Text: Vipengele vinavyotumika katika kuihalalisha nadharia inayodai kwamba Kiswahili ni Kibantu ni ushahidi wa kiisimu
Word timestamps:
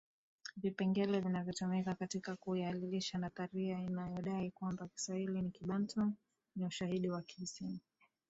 Vipengele 0.57 1.19
vinavyotumika 1.19 1.95
katika 1.95 2.35
kuihalalisha 2.35 3.17
nadharia 3.17 3.79
inayodai 3.79 4.51
kwamba 4.51 4.87
Kiswahili 4.87 5.41
ni 5.41 5.51
Kibantu 5.51 6.13
ni 6.55 6.65
ushahidi 6.65 7.09
wa 7.09 7.21
kiisimu 7.21 7.79